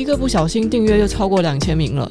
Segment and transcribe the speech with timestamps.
[0.00, 2.10] 一个不小心订阅就超过两千名了。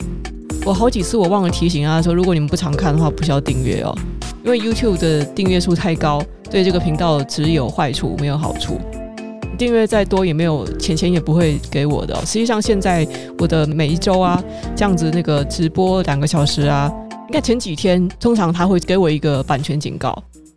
[0.64, 3.98] 我好几次我忘了提醒啊，说如果你们不常看的话，不需要订阅哦，
[4.46, 8.80] 因为 YouTube 的订阅数太高，对这个频道只有坏处没有好处。
[9.58, 12.16] 订阅再多也没有钱，钱也不会给我的。
[12.18, 13.08] 实际上现在
[13.40, 14.40] 我的每一周啊，
[14.76, 16.94] 这样子那个直播两个小时啊，
[17.28, 20.16] 应该前几天通常他会给我一个版权警告，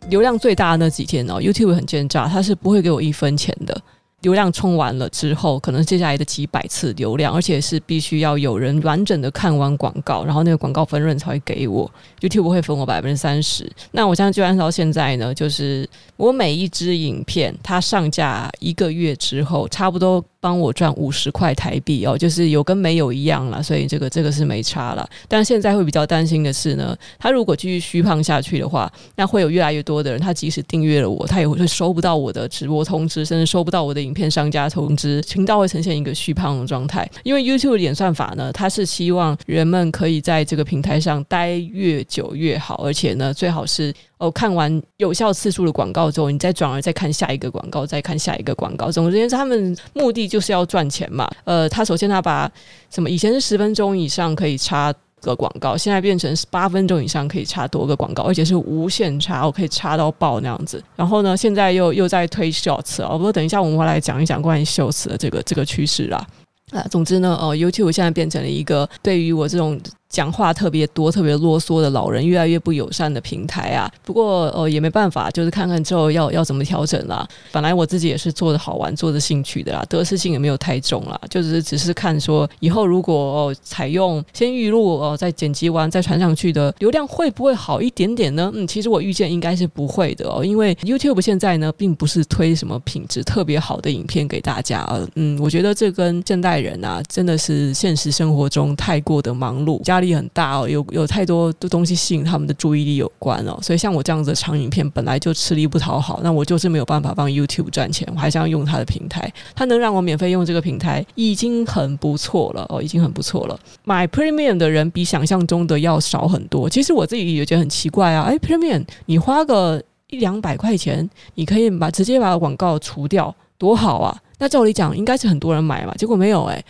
[0.09, 3.75] 流量最大的那几天哦，YouTube 很奸诈，他是不会给我一分钱的。
[4.23, 11.89] 流量充完了之后，可能接下来的几百次流量，而且是必须要有人完整的看完广告，然后那个广告分润才会给我
[12.21, 13.71] ，YouTube 会分我百分之三十。
[13.91, 20.23] 那我现在就按照现在呢，就是我每一支影片它上架一个月之后，差不多。
[20.43, 25.09] 帮我赚五十块台币哦，就是有跟没有一样了，所以这个这个是没差了。
[25.29, 37.09] 但现在会比较担心的是呢，他如果继续虚胖下去的话，那会有越来越多的人，他即使订阅了我，他也会收不到我的直播通知，甚至收不到我的影片商家通知，频道会呈现一个虚胖的状态。
[37.23, 43.93] 因为 YouTube 演算法呢，它是希望人们可以在这个平台上待越久越好，而且呢，最好是。
[44.23, 48.89] 哦，看完有效次数的广告之后，你再转而再看下一个广告，再看下一个广告。
[48.89, 51.29] 总之，他们目的就是要赚钱嘛。
[51.43, 52.49] 呃，他首先他把
[52.89, 60.81] 什么以前是十分钟以上可以插个广告，现在变成八分钟以上可以插多个广告，而且是无限插，我可以插到爆那样子。
[60.95, 66.25] 然后呢，现在又又在推 Shorts 啊，不过等一下我们会来讲一讲关于 Shorts 的这个这个趋势啦。
[66.71, 69.77] 啊，总之呢，哦，YouTube 现在变成了一个对于我这种。
[70.13, 73.91] 讲话特别多、特别啰嗦的老人越来越不友善的平台啊。
[74.05, 77.27] 不过呃也没办法，就是看看之后要要怎么调整啦。
[77.51, 88.51] 本来我自己也是做的好玩、做的兴趣的啦，得失心也没有太重啦，就是只是看说以后如果哦采用先预录哦再剪辑完再传上去的流量会不会好一点点呢？
[88.53, 94.87] 嗯，其实我预见应该是不会的哦，因为 YouTube 现在呢并不是推什么品质特别好的影片给大家。
[95.15, 100.02] 嗯，我觉得这跟现代人啊真的是现实生活中太过的忙碌家。
[100.03, 113.59] 力很大哦，有有太多的东西吸引他们的注意力有关哦，所以像我这样子的长影片本来就吃力不讨好，那我就是没有办法帮 YouTube 赚钱，我还想要用它的平台，它能让我免费用这个平台已经很不错了哦，已经很不错了。
[113.83, 124.15] 买 Premium 的人比想象中的要少很多，其实我自己也觉得很奇怪啊，哎，Premium 你花个一两百块钱，你可以把直接把广告除掉，多好啊！
[124.39, 126.63] 那照理讲应该是很多人买嘛，结果没有哎。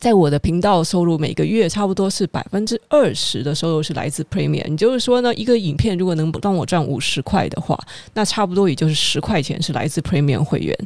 [0.00, 7.78] 在我的频道收入每个月差不多是百分之二十的收入是来自 Premium，也就是说呢，一个影片如果能帮我赚五十块的话，
[8.14, 10.76] 那差不多也就是十块钱是来自 Premium 会员。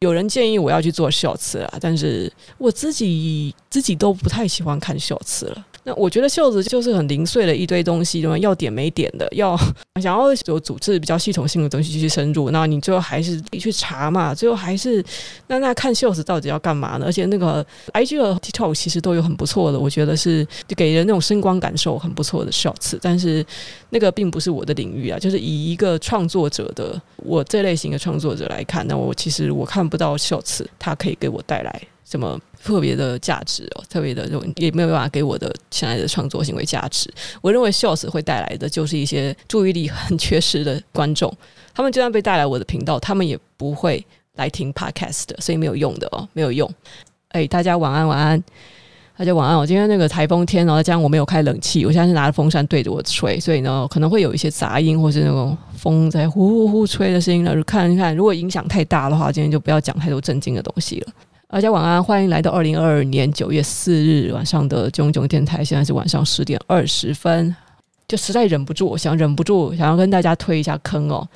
[0.00, 5.66] 有人建议我要去做秀词啊，但是我自己自己都不太喜欢看秀词了。
[5.84, 8.36] 那我觉得秀子就是很零碎的一堆东西，对吗？
[8.38, 9.56] 要点没点的，要
[10.02, 15.02] 想要有组织比较系统性的东西去深入，那你最后还是你去查嘛，最后还是
[15.46, 17.06] 那那看秀子到底要干嘛呢？
[17.06, 23.46] 而且那个 IG 和 TikTok 其实都有很不错的，我觉得是就给人那种声光感受很不错的 shots 但是
[23.90, 32.40] 那个并不是我的领域啊，就是以一个创作者的我这类型的创作者来看，那我其实我看不到秀词它可以给我带来什么。
[32.64, 37.08] 特别的价值哦，特别的这种也没有办法给我的现在的创作行为价值。
[37.40, 41.32] 我认为秀词会带来的就是一些注意力很缺失的观众，
[41.72, 44.04] 他们就算被带来我的频道，他们也不会
[44.34, 46.68] 来听 Podcast 的，所以没有用的哦，没有用。
[47.28, 48.42] 哎，大家晚安，晚安，
[49.18, 49.56] 大家晚安。
[49.56, 57.42] 我今天那个台风天，然后加上我没有开冷气，我现在是拿着风扇对着我吹，所以呢可能会有一些杂音，或是那种风在呼呼呼吹的声音。
[57.42, 61.12] 那看一看，如果影响太大的话，今天就不要讲太多震惊的东西了。
[61.48, 65.64] 大家晚安，欢迎来到二零二二年九月四日晚上的囧囧电台。
[65.64, 67.56] 现在是晚上十点二十分，
[68.06, 71.26] 就实在忍不住，想忍不住想要跟大家推一下坑哦。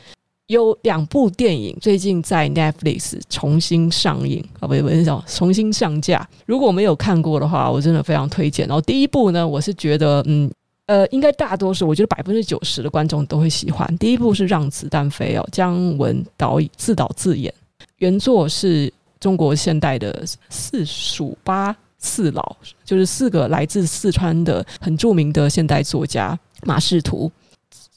[0.51, 6.29] 有两部电影最近在 Netflix 重新上映啊，不是不是叫重新上架。
[6.45, 8.67] 如果没有看过的话，我真的非常推荐。
[8.67, 10.51] 然后第一部呢，我是觉得，嗯
[10.87, 13.97] 呃，应该大多数，我觉得百分之九十的观众都会喜欢。
[13.99, 17.55] 第一部是《让子弹飞》哦，姜文导演自导自演，
[17.99, 18.93] 原作是。
[19.21, 22.57] 中国现代的四蜀八四老，
[22.87, 27.31] 就是四个来自四川的很著名的现代作家马识途。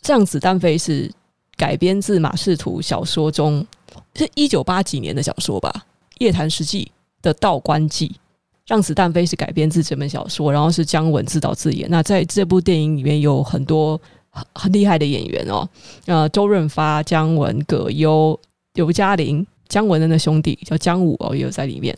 [0.06, 1.10] 让子弹飞是
[1.56, 3.66] 改编自马识途小说中，
[4.16, 5.72] 是一九八几年的小说吧，
[6.20, 6.92] 《夜谭实记》
[7.24, 8.08] 的《道观记》。
[8.66, 11.86] 让子弹飞是改编自这本小说，然后是姜文自导自演。
[11.90, 15.68] 那在这部电影里面有很多很很厉害的演员哦，
[16.06, 18.40] 呃，周润发、姜文、葛优、
[18.76, 19.46] 刘嘉玲。
[19.68, 21.98] 姜文的那兄弟叫姜武哦，也有在里面。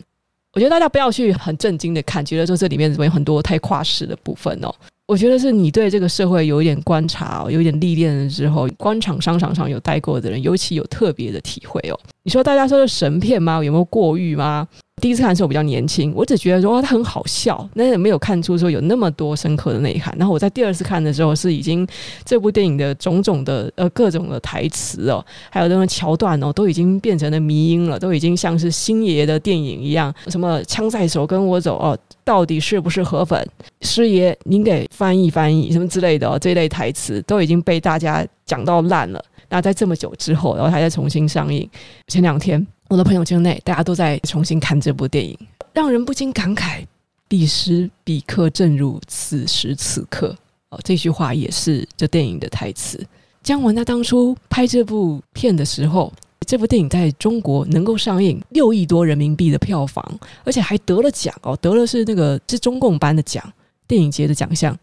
[0.54, 4.74] 我觉得大家不要去很震惊的看，觉得说这里面怎么有很多太跨时的部分哦。
[5.06, 11.98] 我觉得是你对这个社会有一点观察哦，有一点历练了之后，官场商场上有待过的人，尤其有特别的体会哦。
[12.24, 13.62] 你说大家说的神片吗？
[13.62, 14.66] 有没有过誉吗？
[15.02, 20.14] 第一次看的时候比较年轻，我只觉得说哇，他很好笑，但是没有看出说有那么多深刻的内涵。
[20.18, 21.86] 然后我在第二次看的时候，是已经
[22.24, 33.46] 这部电影的种种的呃各种的台词哦，还有那种桥段哦，都已经变成了迷音了，都已经像是星爷的电影一样，什么枪在手跟我走哦，到底是不是河粉？
[33.82, 39.22] 师爷您给翻译翻译什么之类的哦，这类台词都已经被大家讲到烂了。
[39.50, 41.68] 那在这么久之后，然后还在重新上映，
[42.08, 42.66] 前两天。
[42.88, 45.36] 我的朋友圈内，大家都在重新看这部电影，
[45.72, 46.84] 让人不禁感慨
[47.26, 50.36] ：“彼时彼刻，正如此时此刻。”
[50.70, 53.04] 哦，这句话也是这电影的台词。
[53.42, 56.12] 姜文他当初拍这部片的时候，
[56.46, 60.04] 这部电影在中国能够上映六亿多人民币的票房，
[60.44, 63.52] 而且还得了奖哦，得了是那个是中共颁的奖，
[63.88, 64.78] 电影节的奖项。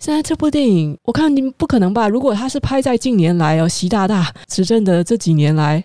[0.00, 2.08] 现在这部电影，我看你们不可能吧？
[2.08, 5.84] 如果他是拍在近年来哦，习大大执政的这几年来。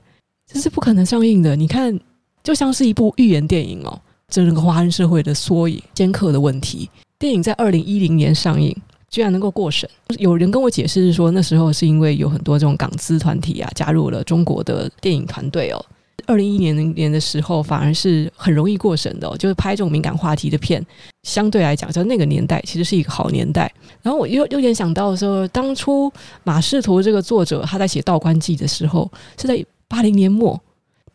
[0.53, 1.55] 这是不可能上映的。
[1.55, 1.97] 你看，
[2.43, 6.89] 就像是一部寓言电影哦，这是个华人社会的缩影、尖刻的问题。
[7.17, 8.75] 电影在二零一零年上映，
[9.09, 9.89] 居然能够过审。
[10.17, 15.85] 有人跟我解释是说，那时候是因为有很多这种港资团体啊加入了中国的电影团队哦。
[16.27, 20.85] 二零一零年的时候，反而是很容易过审的，就是拍这种敏感话题的片，
[21.23, 23.71] 相对来讲，在那个年代其实是一个好年代。
[24.01, 26.11] 然后我又又联想到说，当初
[26.43, 29.09] 马识途这个作者他在写《道观记》的时候，
[29.39, 29.63] 是在。
[29.91, 30.57] 八零年末，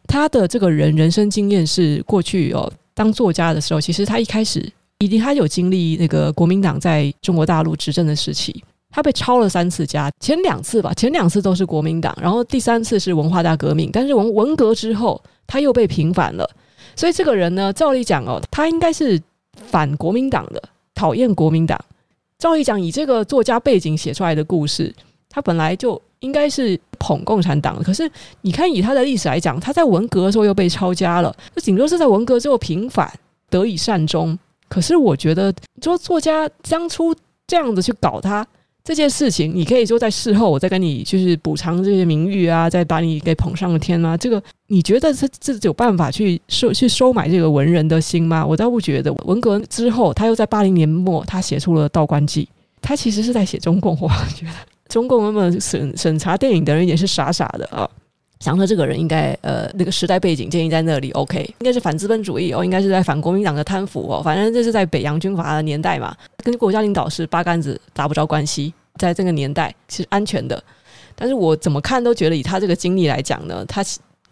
[0.06, 16.46] 他的这个人人生经验是过去哦，当作家的时候，其实他一开始一定他有经历那个国民党在中国大陆执政的时期，他被抄了三次家，前两次吧，前两次都是国民党，然后第三次是文化大革命，但是文文革之后他又被平反了，
[16.94, 19.18] 所以这个人呢，照理讲哦，他应该是
[19.54, 20.62] 反国民党的，
[20.94, 21.82] 讨厌国民党。
[22.38, 24.94] 照理讲，以这个作家背景写出来的故事，
[25.36, 26.00] 他本来就。
[26.20, 28.10] 应该是捧共产党，可是
[28.40, 33.12] 你看以他的历史来讲，他在文革的时候又被抄家了，就顶多是在文革之后平反
[33.50, 34.36] 得以善终。
[34.66, 35.52] 可是我觉得，
[35.82, 37.14] 说作家当初
[37.46, 38.44] 这样子去搞他
[38.82, 44.16] 这件事情，你可以说在事后我再跟你就是补偿这些名誉啊，再把你给捧上了天啊。
[44.16, 48.44] 这个你觉得这这有办法去收去收买这个文人的心吗？
[48.44, 49.12] 我倒不觉得。
[49.26, 52.44] 文革之后，他又在八零年末，他写出了《道观记》，
[52.80, 54.52] 他其实是在写中共，我觉得。
[54.88, 57.88] 中共那么审审查电影的人也是傻傻的啊，
[58.40, 70.62] 想说这个人应该呃那个时代背景建议在那里，OK，应该是反资本主义哦，应该是在反国民党的贪腐哦，反正这是在北洋军阀的年代嘛，跟国家领导是八竿子打不着关系，在这个年代是安全的，
[71.14, 73.84] 但是我怎么看都觉得以他这个经历来讲呢，他。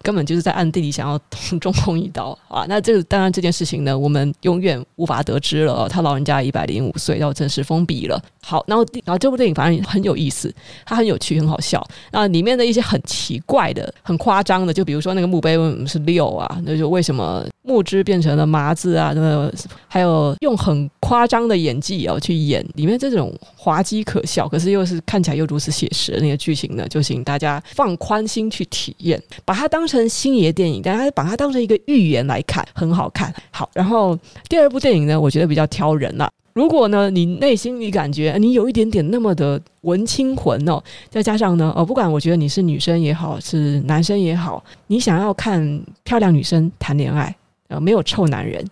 [0.04, 2.66] 根本就是在暗地里想要捅中共一刀 啊！
[2.68, 5.88] 那这个当然这件事情呢，我们永远无法得知了。
[5.88, 8.22] 他老人家一百零五岁，要正式封笔了。
[8.42, 10.54] 好，然后然后这部电影反正很有意思，
[10.84, 11.82] 它很有趣，很好笑。
[12.12, 16.60] 那里面的一些很奇怪的、很夸张的，就比如说那个墓碑为什么是六啊？
[16.66, 19.12] 那就为什么木之变成了麻字啊？
[19.14, 19.54] 那个
[19.88, 29.93] 还有用很夸张的演技哦去演里面这种滑稽可笑，可是又是看起来又如此写实的那个剧情呢，就请大家放宽心去体验，把它当成。
[29.94, 33.32] 成星爷电影，但他把它当成一个寓言来看，很好看。
[33.50, 34.18] 好，然后
[34.48, 36.30] 第二部电影呢，我觉得比较挑人了。
[36.52, 40.80] 如果呢，你内心里感觉你有一点点那么的文青魂哦，
[41.10, 47.34] 再加上呢，哦，不管我觉得你是女生也好，是男生也好，你想要看漂亮女生谈恋爱，
[47.66, 48.64] 呃，没有臭男人，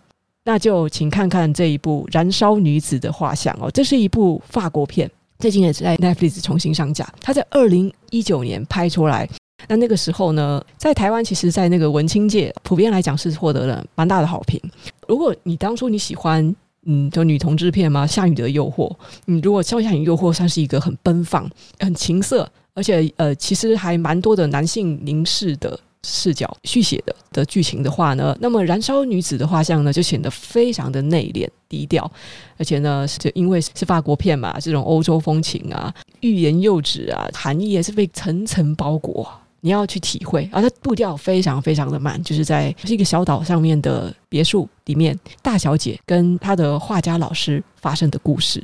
[0.45, 9.29] 那就请看看这一部《燃烧女子的画像》哦，这是一部法国片，最近也是在 Netflix 重新上架，它在二零一九年拍出来。
[9.69, 14.61] 那那个时候呢，在台湾，其实，在那个文青界，普遍来讲是获得了蛮大的好评。
[15.09, 16.55] 如果你当初你喜欢，
[16.85, 18.91] 嗯，就女同志片嘛，《夏雨的诱惑》，
[19.27, 32.11] 你如果《夏雨诱惑》算是一个很奔放、很情色，而且呃，其实还蛮多的男性凝视的视角续写的的剧情的话呢，那么《燃烧女子的画像》呢，就显得非常的内敛低调，
[32.59, 39.33] 而且呢，就因为是法国片嘛，这种欧洲风情啊，欲言又止啊，含义也是被层层包裹。
[39.65, 48.63] 你要去体会，而、啊、它步调非常非常的慢，就是在是一个小岛上面的别墅里面，大小姐跟她的画家老师发生的故事，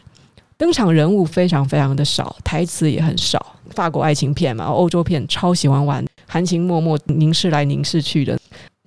[0.57, 3.55] 登场人物非常非常的少，台词也很少。
[3.71, 8.37] 法国爱情片嘛，欧洲片超喜欢玩含情脉脉、凝视来凝视去的，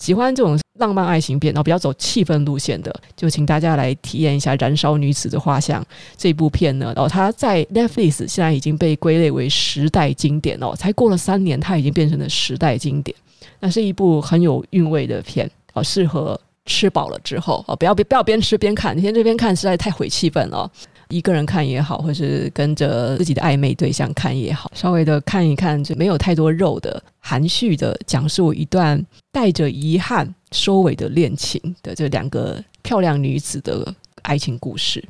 [0.01, 0.60] 喜欢这种。
[0.79, 5.79] 浪漫爱情片，然后比较走气氛路线的，就请大家来体验一下《燃烧女子的画像》
[6.17, 6.91] 这部片呢。
[6.96, 13.15] 然后它在 Netflix 现在已经被归类为时代经典哦，才过了三年，它已经变成了时代经典。
[13.60, 20.72] 那是一部很有韵味的片哦，适合吃饱了之后哦，不要别不要边吃边看，你先这边看实在太毁气氛了。
[21.12, 35.03] 一个人看也好，或是跟着自己的暧昧对象看也好，稍微的看一看，就没有太多肉的，含蓄的讲述一段带着遗憾收尾的恋情的这两个漂亮女子的爱情故事。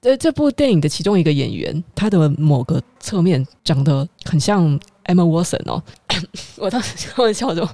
[0.00, 4.66] 呃，这部电影的其中一个演员，他的某个侧面长得很像
[5.04, 5.80] Emma Watson 哦，
[6.58, 7.68] 我当时开玩笑说。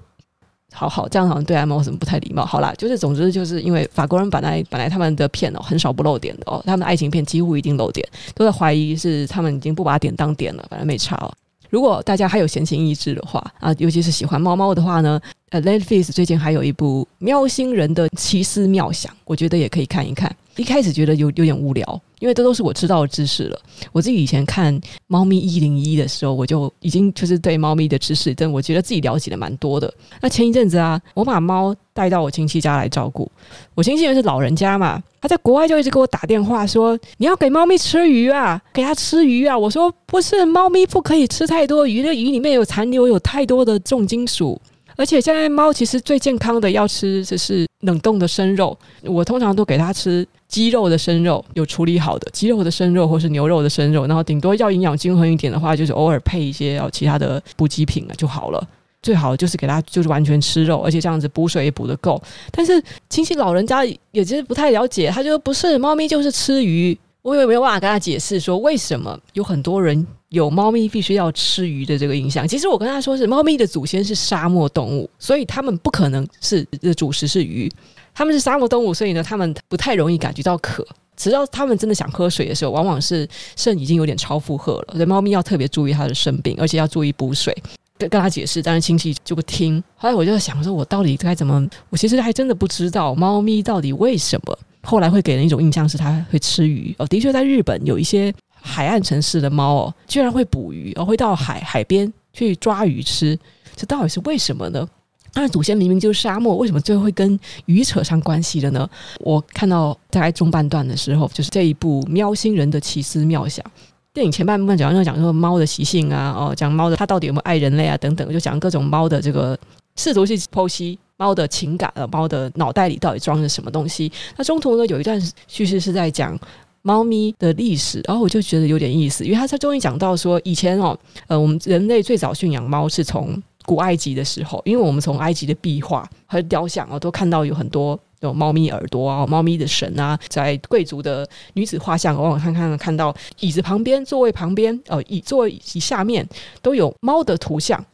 [0.78, 2.44] 好好，这样好像对 Emma Watson 不太礼貌。
[2.44, 11.32] 好啦，就是总之就是因为法国人本来本来他们的片哦很少不露点的哦，他们的爱情片几乎一定露点，都在怀疑是他们已经不把点当点了，反正没差哦。
[11.68, 15.20] 如果大家还有闲情逸致的话啊，尤其是喜欢猫猫的话呢，
[15.50, 20.34] 呃 Let's Face 最近还有一部《喵星人的奇思妙想》，我觉得也可以看一看。
[20.58, 23.58] 一开始觉得有有点无聊，因为这都是我知道的知识了。
[23.92, 24.74] 我自己以前看
[25.06, 29.92] 《猫咪一零一》的时候，我就已经就是对猫咪的知识，但我觉得自己了解的蛮多的。
[30.20, 33.30] 那前一阵子啊，我把猫带到我亲戚家来照顾，
[33.76, 44.60] 我亲戚也是老人家嘛，他在国外就一直给我打电话说：“你要给猫咪吃鱼啊，给它吃鱼啊。”我说：“不是，猫咪不可以吃太多鱼，那鱼里面有残留有太多的重金属。”
[44.98, 58.60] 而且现在猫其实最健康的要吃就是冷冻的生肉，我通常都给它吃鸡肉的生肉，有处理好的鸡肉的生肉，或是牛肉的生肉，然后顶多要营养均衡一点的话，就是偶尔配一些哦其他的补给品了就好了。
[59.00, 62.20] 最好就是给它就是完全吃肉，而且这样子补水也补得够。
[62.50, 66.98] 但是亲戚老人家也其实不太了解，他就说不是猫咪就是吃鱼。
[67.22, 72.46] 我也没有办法跟他解释说为什么有很多人有猫咪必须要吃鱼的这个印象。
[72.46, 77.70] 其实我跟他说是猫咪的祖先是沙漠动物，所以他们不可能是的主食是鱼。
[78.14, 80.86] 他们是沙漠动物，所以呢，他们不太容易感觉到渴。
[81.16, 84.94] 直到他们真的想喝水的时候，往往是肾已经有点超负荷了。
[84.94, 87.56] 所以猫咪要特别注意它的肾病，而且要注意补水。
[87.96, 89.82] 跟跟他解释，但是亲戚就不听。
[89.96, 91.68] 后来我就在想说，我到底该怎么？
[91.90, 94.58] 我其实还真的不知道猫咪到底为什么。
[94.82, 103.38] 后来会给人一种印象是它会吃鱼哦，的确在日本有一些海岸城市的猫哦，居然会捕鱼哦，会到海海边去抓鱼吃，
[103.76, 104.86] 这到底是为什么呢？
[105.32, 108.88] 它的祖先明明就是沙漠，为什么最后会跟鱼扯上关系了呢？
[109.20, 113.64] 我看到大概中半段的时候，就是这一部《喵星人的奇思妙想》
[114.12, 119.56] 电影前半部分，主要就讲说猫的习性啊，哦，讲猫的它到底有没有爱人类啊等等，就讲各种猫的这个
[119.96, 120.98] 试图去剖析。
[121.20, 124.10] 猫的情感，呃，猫的脑袋里到底装着什么东西？
[124.36, 126.38] 那中途呢，有一段叙事是在讲
[126.82, 146.26] 猫咪的历史，然后我就觉得有点意思，因为他他终于讲到说，以前哦，呃，我们人类最早驯养猫是从古埃及的时候，因为我们从埃及的壁画和雕像啊，都看到有很多有猫咪耳朵啊、猫咪的神啊，在贵族的女子画像，往往看看看到椅子旁边、座位旁边，呃，椅座椅下面
[146.62, 147.84] 都有猫的图像，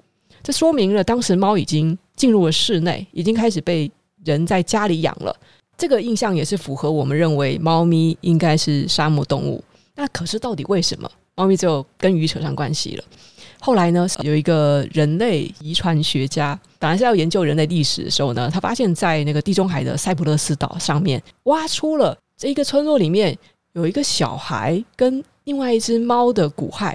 [0.42, 1.96] 这说明了当时猫已经。
[2.16, 3.90] 进入了室内，已经开始被
[4.24, 5.36] 人在家里养了。
[5.76, 9.62] 这个印象也是符合我们认为猫咪应该是沙漠动物。
[9.94, 13.04] 那可是到底为什么猫咪就跟鱼扯上关系了？
[13.60, 23.36] 后来呢，有一个人类遗传学家，本来是要研究人类历史的时候呢，他发现，在那个地中海的塞浦路斯岛上面，挖出了这一个村落里面
[23.72, 26.94] 有一个小孩跟另外一只猫的骨骸。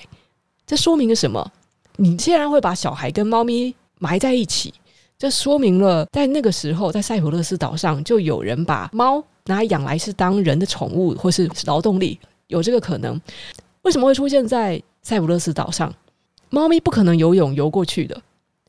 [0.67, 1.51] 这说明了什么？
[1.95, 4.73] 你既然会把小孩跟猫咪埋在一起。
[5.19, 13.19] 这说明了，在那个时候，在塞浦路斯岛上，就有人把猫拿来养来是当人的宠物，或是劳动力，有这个可能。
[13.81, 15.93] 为什么会出现在塞浦路斯岛上？
[16.49, 18.19] 猫咪不可能游泳游过去的，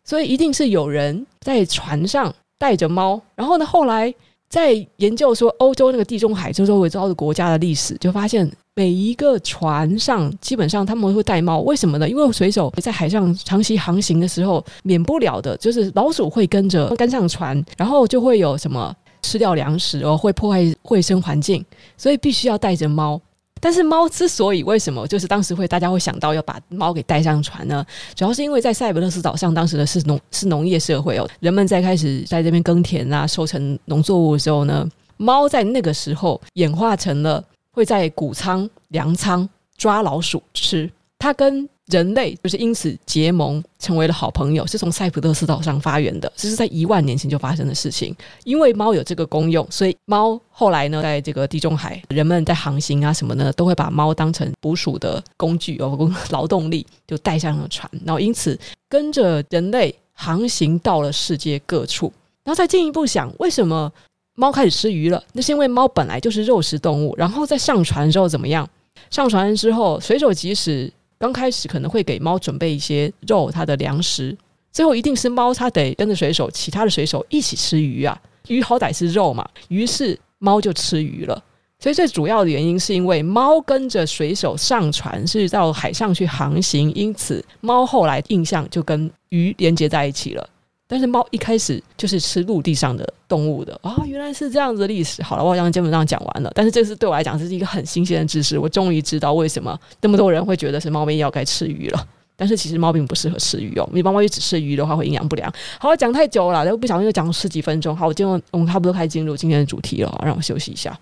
[0.04, 3.22] 所以一定是有人在船上带着猫。
[3.36, 4.12] 然后呢，后来
[4.48, 8.50] 在研究说欧洲那个地中海周周围遭的国家的历史，就发现。
[8.80, 12.08] 每一个船上基本上他们会带猫，为什么呢？
[12.08, 21.62] 因为水手在海上长期航行的时候，免不了的就是老鼠会跟着跟上船，然后就会有什么吃掉粮食哦，会破坏卫生环境，
[21.98, 23.20] 所以必须要带着猫。
[23.60, 27.84] 但是猫之所以为什么就是当时会大家会想到要把猫给带上船呢？
[28.14, 37.44] 主要是因为在塞浦路斯岛上，当时的是农是农业社会哦，人们在开始在这边耕田啊，收成农作物的时候呢，猫在那个时候演化成了。
[37.72, 48.14] 会在谷仓、粮仓抓老鼠吃，它跟人类就是因此结盟，成为了好朋友，是从塞浦路斯岛上发源的，这是在一万年前就发生的事情。
[48.44, 58.56] 因为猫有这个功用，所以猫后来呢，在这个地中海，人们在航行啊什么呢，都会把猫当成捕鼠的工具哦， 劳动力就带上了船，然后因此
[58.88, 62.12] 跟着人类航行到了世界各处。
[62.44, 63.92] 然后再进一步想，为什么？
[64.34, 67.14] 猫开始吃鱼了，那是因为猫本来就是肉食动物。
[67.16, 68.68] 然后在上船之后怎么样？
[69.10, 74.36] 上船之后，水手即使刚开始可能会给猫准备一些肉，它的粮食，
[74.72, 78.18] 最后一定是猫它得跟着水手，其他的水手一起吃鱼啊。
[78.48, 81.42] 鱼好歹是肉嘛，于是猫就吃鱼了。
[81.78, 90.48] 所以最主要的原因是因为猫跟着水手上船是到海上去航行，因此猫后来印象就跟鱼连接在一起了。
[90.90, 95.22] 但是猫一开始就是吃陆地上的动物的啊、原来是这样子的历史。
[95.22, 96.50] 好了，我好像基本上讲完了。
[96.52, 102.06] 但是这是对我来讲是一个很新鲜的知识，我终于知道为什么那么多人会觉得是猫咪要该吃鱼了。
[102.36, 105.52] 但是其实猫并不适合吃鱼哦，你猫猫一只吃鱼的话会营养不良。
[105.78, 107.94] 好，讲太久了，然后不小心又讲了十几分钟。
[107.94, 110.98] 好，我今天我们差不多开始进入今天的主题了，让我休息一下。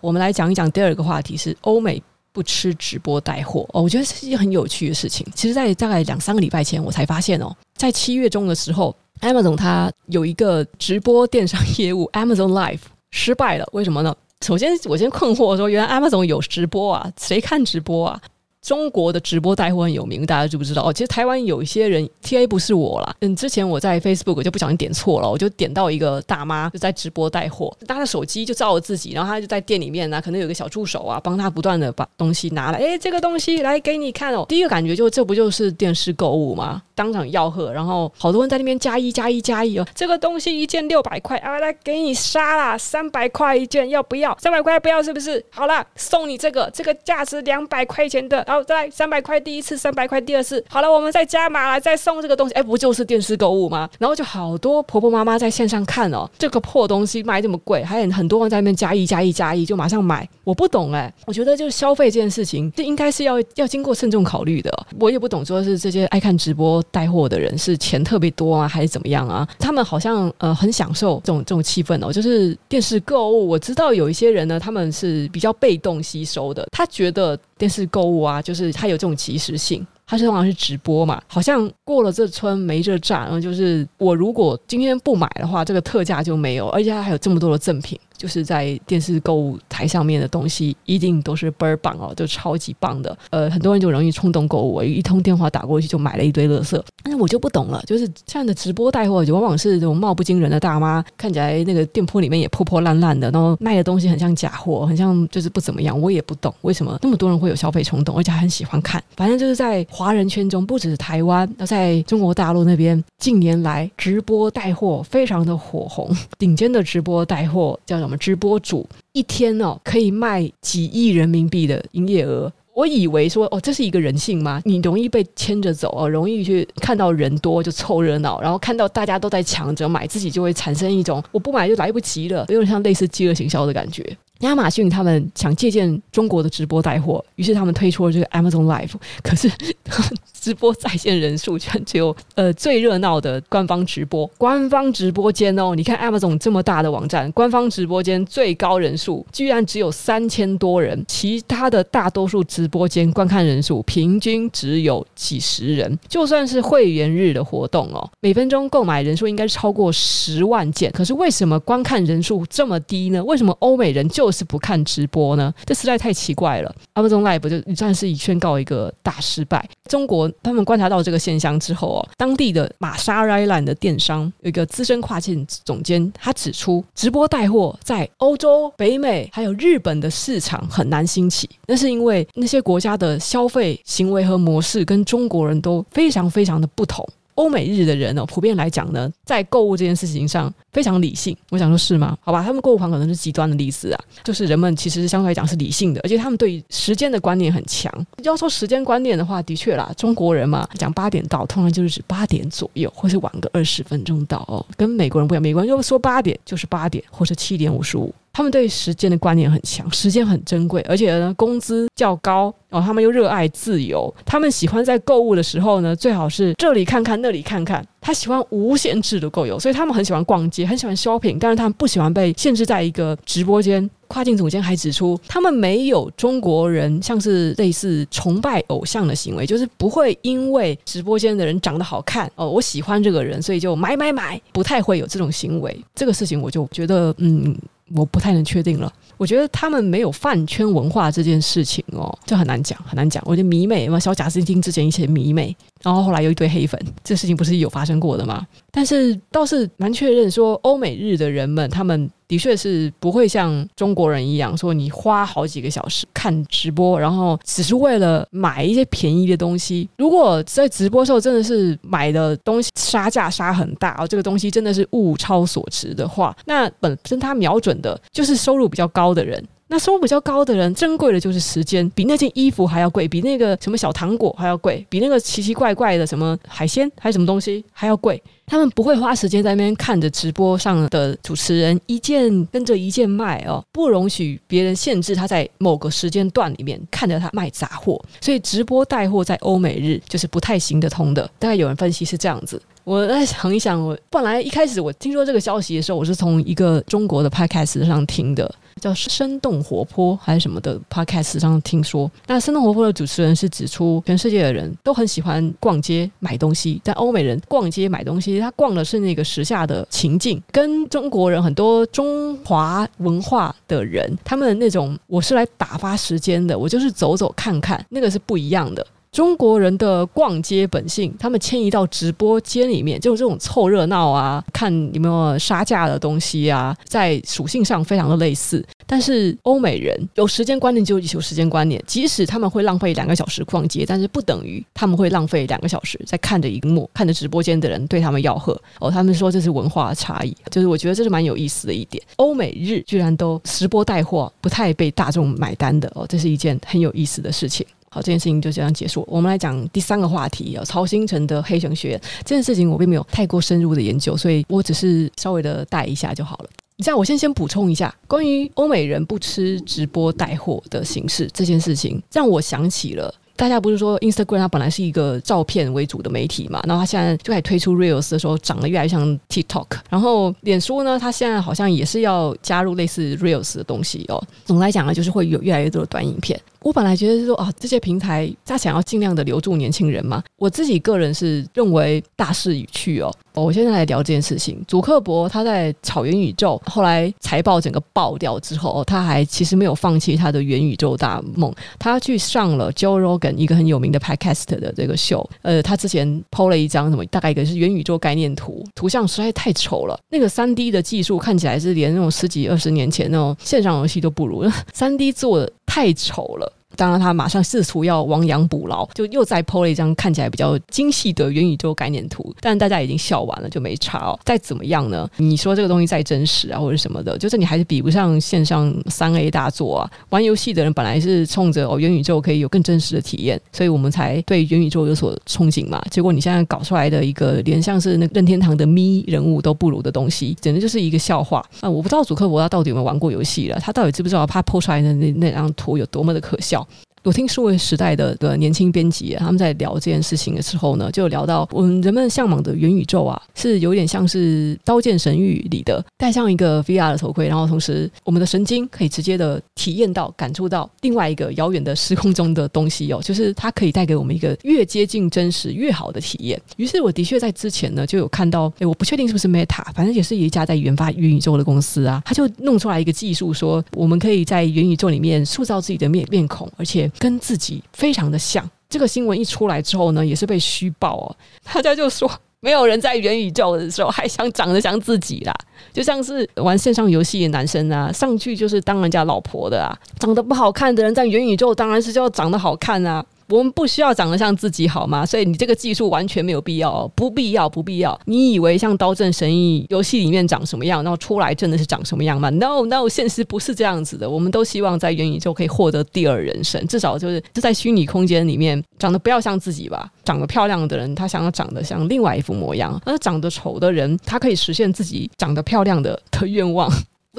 [0.00, 2.00] 我们来讲一讲第二个话题是欧美
[2.36, 5.26] 不吃直播带货哦，我觉得是一件很有趣的事情。
[5.34, 8.94] 其实，在大概两三个礼拜前，我才发现哦，在七月中的时候。
[9.22, 12.80] Amazon 它有一个直播电商业务， Amazon Live
[13.12, 14.14] 失败了，为什么呢？
[14.44, 17.10] 首先，我先困惑说，原来 Amazon 有直播啊？
[17.18, 18.20] 谁看直播啊？
[18.66, 20.82] 中国的直播带货很有名，大家知不知道？
[20.82, 23.14] 哦，其实台湾有一些人，TA 不是我啦。
[23.20, 34.44] 嗯，之前我在 Facebook 就不小心点错了，我就点到一个大妈就在直播带货，拿着手机就照着自己，然后她就在店里面呢、可能有个小助手啊，帮她不断的把东西拿来，哎，这个东西来给你看哦。
[34.48, 36.82] 第一个感觉就这不就是电视购物吗？
[36.96, 44.36] 当场吆喝，然后好多人在那边加一加一加一哦，这个东西一件六百块啊，来给你杀啦，三百块一件要不要？
[44.40, 45.44] 三百块不要是不是？
[45.50, 48.44] 好了，送你这个，这个价值两百块钱的。
[48.56, 50.64] 好，再来三百块第一次，三百块第二次。
[50.66, 52.54] 好了，我们再加码来再送这个东西。
[52.54, 53.86] 哎，不就是电视购物吗？
[53.98, 60.26] 然后就好多婆婆妈妈在线上看哦，这个破东西卖这么贵，还有很多人在那边加一加一加一，就马上买。
[60.42, 64.72] 我不懂哎，我觉得就是消费这件事情，这应该是要要经过慎重考虑的。
[64.98, 69.46] 我也不懂，说是这些爱看直播带货的人是钱特别多啊，还是怎么样啊？
[69.58, 73.46] 他们好像呃很享受这种这种气氛哦，就是电视购物。
[73.46, 77.38] 我知道有一些人呢，他们是比较被动吸收的，他觉得。
[77.58, 87.98] 电视购物啊，就是它有这种即时性，它是通常是直播嘛，好像过了这村没这站，然后就是我如果今天不买的话，这个特价就没有，而且它还有这么多的赠品。
[88.16, 93.16] 就是在电视购物台上面的东西，一定都是倍儿棒哦，就超级棒的。
[93.30, 96.80] 呃，很多人就容易冲动购物，一通电话打过去就买了一堆垃圾。
[97.02, 106.00] 但是我就不懂了，就是这样的直播带货，往往是这种貌不惊人的大妈，看起来那个店铺里面也破破烂烂的，然后卖的东西很像假货，很像就是不怎么样。
[106.00, 109.02] 我也不懂为什么那么多人会有消费冲动，而且还很喜欢看。
[109.16, 118.16] 反正就是在华人圈中，不只是台湾，那在中国大陆那边，近年来直播带货非常的火红，顶尖的直播带货叫我们？
[118.18, 124.60] 直播主一天哦可以卖几亿人民币的营业额，我以为说哦这是一个人性吗？
[124.64, 134.16] 你容易被牵着走哦，容易去看到人多就凑热闹，然后看到大家都在抢着买，自己就会产生一种我不买就来不及了，有点像类似饥饿营销的感觉。
[134.40, 139.50] 亚马逊他们想借鉴中国的直播带货，于是他们推出了这个 Amazon Live，可是
[140.38, 163.24] 直播在线人数全只有呃最热闹的官方直播，官方直播间哦，你看 Amazon 这么大的网站，官方直播间最高人数居然只有三千多人，其他的大多数直播间观看人数平均只有几十人，就算是会员日的活动哦，每分钟购买人数应该超过十万件，可是为什么观看人数这么低呢？
[163.24, 165.54] 为什么欧美人就就是不看直播呢？
[165.64, 166.74] 这实在太奇怪了。
[166.94, 169.68] Amazon Live 就算是已宣告一个大失败。
[169.88, 187.06] 中国他们观察到这个现象之后哦，当地的玛莎拉兰的电商有一个资深跨境总监，他指出，直播带货在欧洲、北美还有日本的市场很难兴起，那是因为那些国家的消费行为和模式跟中国人都非常非常的不同。
[187.36, 191.34] 欧美日的人哦，普遍来讲呢，在购物这件事情上非常理性。
[191.48, 192.14] 我想说，是吗？
[192.20, 197.90] 好吧，他们购物狂可能是极端的例子啊，就是人们其实相对来讲是理性的，而且他们对时间的观念很强。
[198.22, 204.62] 要说时间观念的话，的确啦，中国人嘛，讲八点到，通常就是指八点左右，或是晚个二十分钟到哦。
[204.76, 208.14] 跟美国人不一样，美国人就说八点就是八点，或是七点五十五。
[208.34, 223.90] 他们对时间的观念很强，时间很珍贵，而且呢，工资较高，然后他们又热爱自由，他们喜欢在购物的时候呢，最好是这里看看，那里看看，他喜欢无限制的购游，所以他们很喜欢逛街，很喜欢 shopping，但是他们不喜欢被限制在一个直播间。
[224.08, 235.76] 跨境总监还指出，他们没有中国人像是类似崇拜偶像的行为，就是不会因为直播间的人长得好看哦，我喜欢这个人，所以就买买买，不太会有这种行为。
[235.94, 237.56] 这个事情我就觉得，嗯。
[237.94, 238.92] 我不太能确定了。
[239.16, 243.22] 我觉得他们没有饭圈文化这件事情哦，就很难讲，很难讲。
[243.24, 248.44] 我觉得迷妹嘛，小贾斯汀之前一些迷妹，然后后来有一堆黑粉，这事情不是有发生过的吗？
[248.72, 259.88] 但是倒是蛮确认说，欧美日的人们，他们的确是不会像中国人一样，说你花好几个小时看直播，然后只是为了买一些便宜的东西。
[259.98, 269.42] 如果在直播时候真的是买的东西杀价杀很大哦，这个东西真的是物超所值的话，那本身他瞄准的就是收入比较高的人。
[269.68, 278.22] 那收入比较高的人，珍贵的就是时间，比那件衣服还要贵，比那个什么小糖果还要贵，比那个奇奇怪怪的什么海鲜还是什么东西还要贵。
[278.46, 291.28] 他们不会花时间在那边看着直播上的主持人一件跟着一件卖哦，不容许别人限制他在某个时间段里面看着他卖杂货，所以直播带货在欧美日就是不太行得通的。
[291.40, 292.62] 大概有人分析是这样子。
[292.84, 298.48] 我在想一想，我本来一开始我听说这个消息的时候，我是从一个中国的 podcast 上听的，
[298.80, 302.10] 叫生动活泼还是什么的 podcast 上听说。
[302.26, 318.86] 那生动活泼的主持人是指出，全世界的人都很喜欢逛街买东西，但欧美人逛街买东西，他逛的是那个时下的情境，跟中国人很多中华文化的人，他们那种我是来打发时间的，我就是走走看看，那个是不一样的。
[319.12, 328.64] 中国人的逛街本性，他们迁移到直播间里面，就是这种凑热闹啊，看有没有杀价的东西啊，在属性上非常的类似。
[328.88, 338.56] 但是欧美人有时间观念就有时间观念，即使他们会浪费两个小时逛街，但是不等于他们会浪费两个小时在看着荧幕、看着直播间的人对他们吆喝。
[338.78, 342.02] 哦，他们说这是文化差异，就是我觉得这是蛮有意思的一点。
[342.16, 347.66] 欧美日居然都直播带货，不太被大众买单的哦，这是一件很有意思的事情。
[347.96, 349.02] 好，这件事情就这样结束。
[349.08, 356.50] 我们来讲第三个话题啊，曹新成的黑熊学院这件事情，我并没有太过深入的研究，所以我只是稍微的带一下就好了。
[356.76, 363.14] 你这样，我先先补充一下关于欧美人不吃直播带货的形式这件事情，让我想起了。
[363.36, 366.62] 大家不是说 Instagram 它本来是一个照片为主的媒体嘛？
[366.66, 369.66] 然后它现在就开始推出 Reels 的时候，长得越来越像 TikTok。
[369.90, 374.22] 然后脸书呢，它现在好像也是要加入类似 Reels 的东西哦。
[374.44, 376.40] 总来讲呢，就是会有越来越多的短影片。
[376.62, 380.22] 我本来觉得是说啊，这些平台它想要尽量的留住年轻人嘛。
[380.36, 383.14] 我自己个人是认为大势已去哦。
[383.42, 384.62] 我现在来聊这件事情。
[384.66, 391.52] 祖克伯他在炒元宇宙，后来财报整个爆掉之后，他还其实没有放弃他的元宇宙大梦。
[391.78, 395.28] 他去上了 Joe Rogan 一个很有名的 Podcast 的这个秀。
[395.42, 399.98] 呃，他之前 PO 了一张什么，大概一个是元宇宙概念图，图像实在太丑了。
[400.10, 406.52] 那个三 D 的技术看起来是连那种十几二十年前那种线上游戏都不如，三 D 做的太丑了。
[406.76, 412.34] 当然，他马上试图要亡羊补牢，就又再 PO 了一张看起来比较精细的元宇宙概念图。
[412.40, 414.18] 但大家已经笑完了，就没差哦。
[414.24, 415.08] 再怎么样呢？
[415.16, 419.90] 你说这个东西再真实啊，或者什么的，就是你还是比不上线上三 A 大作啊。
[420.10, 425.82] 玩游戏的人本来是冲着哦元宇宙可以有更真实的体验，所以我们才对元宇宙有所憧憬嘛。
[425.90, 431.70] 结果你现在搞出来的一个连像是那任天堂的咪人物都不如的东西，简直就是一个笑话啊！
[431.70, 436.65] 我不知道祖克伯他到底有没有玩过游戏了，他到底知不知道他 PO 出来的那那张图有多么的可笑？
[437.06, 456.40] 我听数位时代的的年轻编辑他们在聊这件事情的时候呢，就聊到我们人们向往的元宇宙啊，是有点像是《刀剑神域》里的戴上一个 VR 的头盔，然后同时我们的神经可以直接的体验到、感触到另外一个遥远的时空中的东西哦，就是它可以带给我们一个越接近真实越好的体验。
[456.56, 471.16] 于是我的确在之前呢就有看到，诶，我不确定是不是 Meta，反正也是一家在研发元宇宙的公司啊，他就弄出来一个技术，说我们可以在元宇宙里面塑造自己的面面孔，而且跟自己非常的像，这个新闻一出来之后呢，也是被虚报哦。
[471.52, 475.34] 大家就说，没有人在元宇宙的时候还想长得像自己啦，
[475.72, 483.04] 就像是玩线上游戏的男生啊，上去就是当人家老婆的啊，长得不好看的人在元宇宙当然是就要长得好看啊。
[483.28, 485.04] 我们不需要长得像自己好吗？
[485.04, 487.98] 所以你这个技术完全没有必要，不必要，不必要。
[488.04, 494.08] 你以为像《刀剑神域》游戏里面长什么样，然后出来真的是长什么样吗？No，No，现实不是这样子的。
[494.08, 499.90] 我们都希望在元宇宙可以获得第二人生，至少就是就在虚拟空间里面长得不要像自己吧。
[500.04, 506.70] 长得漂亮的人，他想要长得像另外一副模样；而长得丑的人，他可以实现自己长得漂亮的的愿望。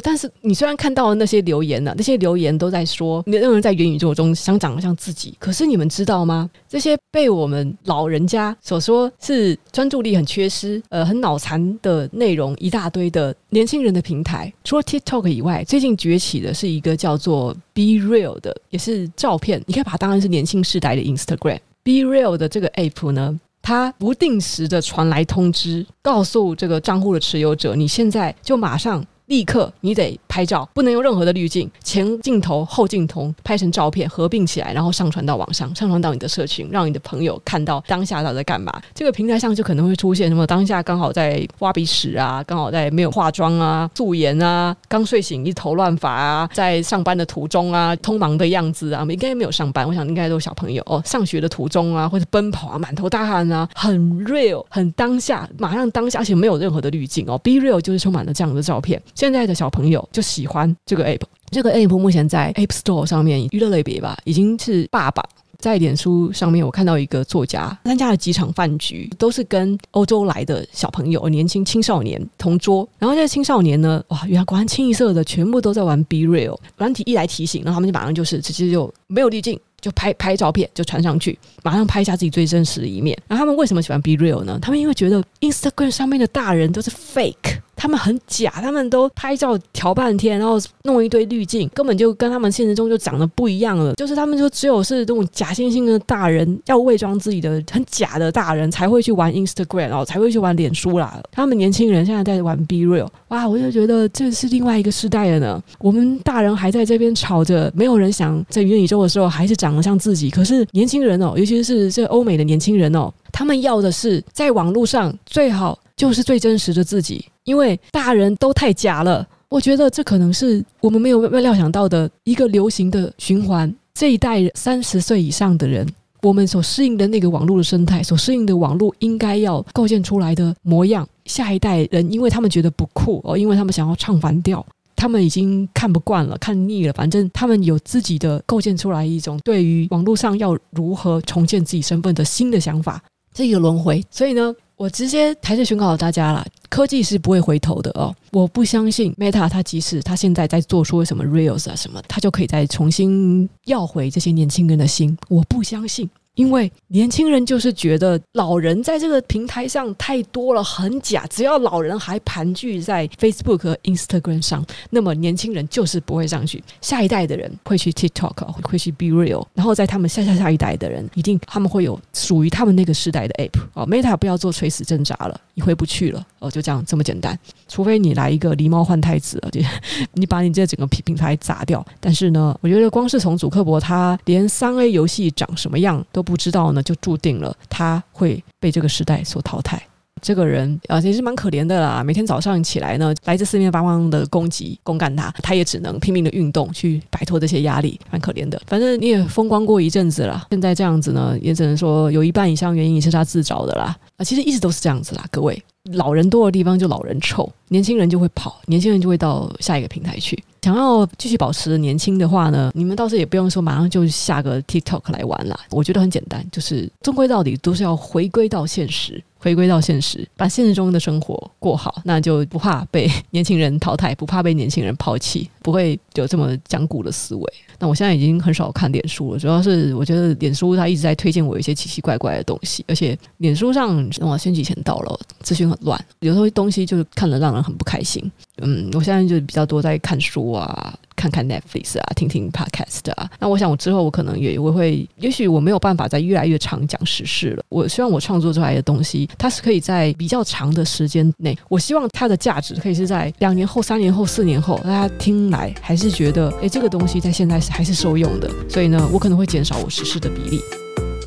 [0.03, 5.35] 但是你虽然看到了那些留言呢、那些留言都在说，你有人在元宇宙中想长得像自己。
[5.39, 6.49] 可是你们知道吗？
[6.67, 21.59] 这些被我们老人家所说是专注力很缺失、呃，很脑残的内容一大堆的年轻人的平台，除了 TikTok 以外，最近崛起的是一个叫做 Be Real 的，也是照片，你可以把它当成是年轻世代的 Instagram。
[21.83, 29.05] Be Real 的这个 App 呢，它不定时的传来通知，告诉这个账户的持有者，你现在就马上。
[29.27, 38.73] 立刻，你得拍照，不能用任何的滤镜，前镜头、后镜头拍成照片合并起来，然后上传到网上，上传到你的社群，让你的朋友看到当下他在干嘛。
[38.93, 59.01] 这个平台上就可能会出现什么当下刚好在挖鼻屎啊，刚好在没有化妆啊、素颜啊，刚睡醒一头乱发啊，在上班的途中啊，匆忙的样子啊，应该没有上班，我想应该都是小朋友哦，上学的途中啊，或者奔跑啊，满头大汗啊，很 real，很当下，马上当下，而且没有任何的滤镜哦，be real 就是充满了这样的照片。
[59.17, 61.21] 现在的小朋友就喜欢这个 app。
[61.49, 65.27] 这个 app 目前在 App Store 上面娱乐类别吧，已经是霸榜。
[65.57, 72.87] 在脸书上面，我看到一个作家参加了几场饭局，都是跟欧洲来的小朋友、年轻青少年同桌。
[72.99, 76.55] 然后这些青少年呢，哇，原来果然清一色的，全部都在玩 Be Real。
[76.77, 79.59] 软体一来提醒，然后他们就马上就是直接就没有滤镜。
[79.79, 83.17] 就拍拍照片，就传上去，马上拍一下自己最真实的一面。
[83.27, 84.57] 然后他们为什么喜欢 Be Real 呢？
[84.61, 93.93] 他们因为觉得 Instagram 上面的大人都是 fake，他们很假，他们都拍照调半天，然后弄一堆滤镜，根本就跟他们现实中就长得不一样了。
[93.93, 101.21] 就是他们就只有是这种假惺惺的大人，要伪装自己的很假的大人才会去玩 Instagram，然后才会去玩脸书啦。
[101.31, 105.63] 他们年轻人现在在玩 Be Real，哇，我就觉得这是另外一个时代了呢。
[105.77, 109.67] 我们大人还在这边吵着，没有人想在元宇宙的时候还是长。
[109.81, 119.27] 像自己，可是年轻人哦，尤其是这欧美的年轻人哦，他们要的是在网络上最好就是最真实的自己，因为大人都太假了。
[119.49, 123.73] 我觉得这可能是我们没有料想到的一个流行的循环。
[123.93, 125.87] 这一代三十岁以上的人，
[126.21, 134.63] 我们所适应的那个网络的生态，所适应的网络应该要构建出来的模样，下一代人，因为他们觉得不酷哦，因为他们想要唱反调。
[134.97, 136.91] 他们已经看不惯了，看腻了。
[136.91, 143.01] 反正他们有自己的构建出来一种对于网络上要如何重建自己身份的新的想法，
[143.33, 144.03] 这个轮回。
[144.09, 148.13] 所以呢，我直接还是宣告大家了：科技是不会回头的哦。
[148.31, 155.15] 我不相信 Meta，它即使它现在在做出什么 Reels 啊什么，它就可以再重新要回这些年轻人的心。
[155.29, 156.09] 我不相信。
[156.37, 161.25] 因为年轻人就是觉得老人在这个平台上太多了，很假。
[161.27, 166.63] 只要老人还盘踞在 Facebook 和 Instagram 上，那么年轻人就是不会上去。
[166.79, 173.59] 下一代的人会去 TikTok，会去 Be Real，然后在他们下下下一代的人，一定他们会有属于他们那个时代的 App。
[173.73, 176.23] 哦，Meta 不要做垂死挣扎了，你回不去了。
[176.37, 177.37] 哦，就这样这么简单。
[177.67, 179.59] 除非你来一个狸猫换太子，就
[180.13, 181.83] 你把你这整个平平台砸掉。
[181.99, 189.81] 但是呢，我觉得光是从祖克伯他连三 A 游戏长什么样都不知道呢，就注定了他会被这个时代所淘汰。
[190.19, 192.03] 这个人啊，其实蛮可怜的啦。
[192.03, 198.59] 每天早上起来呢，来自四面八方的攻击、攻干他，他也只能拼命的运动去摆脱这些压力，蛮可怜的。
[198.65, 203.95] 反正你也风光过一阵子了，现在这样子呢，也只能说有一半以上原因是他自找的啦。
[204.17, 205.61] 啊，其实一直都是这样子啦，各位，
[205.93, 210.43] 老人多的地方就老人臭，年轻人就会跑，年轻人就会到下一个平台去。
[210.63, 215.57] 想要继续保持年轻的话呢，你们倒是也不用说马上就下个 TikTok 来玩啦。
[215.69, 219.23] 我觉得很简单，就是终归到底都是要回归到现实。
[219.39, 227.53] 回归到现实，把现实中的生活过好，那就不怕被年轻人淘汰，不怕被年轻人抛弃，不会有这么僵固的思维。
[227.77, 238.31] 那我现在已经很少看脸书了，主要是我觉得脸书它一直在推荐我一些奇奇怪怪的东西，而且脸书上哇，选举前到了，资讯很乱，有时候东西就是看了让人很不开心。
[238.61, 240.93] 嗯，我现在就比较多在看书啊。
[241.17, 243.27] 看看 Netflix 啊，听听 Podcast 啊。
[243.39, 247.63] 那我想，我之后我可能也我会，也许我没有办法再越来越长讲时事了。
[247.69, 258.47] 我希望我创作出来的东西，它是可以在比较长的时间内，我希望它的价值可以是在两年后、三年后、四年后，大家听来还是觉得，诶，这个东西在现在是还是受用的。
[258.69, 260.61] 所以呢，我可能会减少我时事的比例。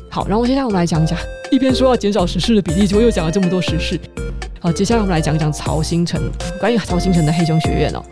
[0.09, 1.19] 好，然后接下来我们来讲讲，
[1.51, 3.99] 一边说要减少时事的比例，结果又讲了这么多时事。
[4.63, 6.21] 好，接下来我们来讲讲曹星辰，
[6.59, 8.03] 关于曹星辰的黑熊学院哦。